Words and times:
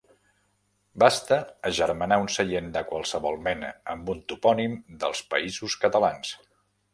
Basta 1.01 1.37
agermanar 1.69 2.17
un 2.23 2.29
seient 2.35 2.71
de 2.77 2.83
qualsevol 2.93 3.37
mena 3.49 3.69
amb 3.95 4.11
un 4.15 4.25
topònim 4.33 4.75
dels 5.05 5.23
Països 5.35 5.77
Catalans. 5.87 6.35